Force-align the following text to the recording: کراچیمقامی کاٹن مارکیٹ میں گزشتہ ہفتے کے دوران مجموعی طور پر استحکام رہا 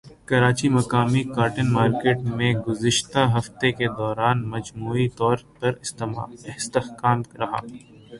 کراچیمقامی 0.27 1.21
کاٹن 1.35 1.67
مارکیٹ 1.73 2.19
میں 2.37 2.51
گزشتہ 2.67 3.21
ہفتے 3.33 3.71
کے 3.71 3.87
دوران 3.97 4.37
مجموعی 4.49 5.07
طور 5.17 5.37
پر 5.59 5.71
استحکام 6.55 7.21
رہا 7.39 7.59